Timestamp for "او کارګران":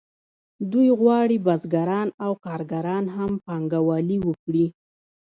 2.25-3.05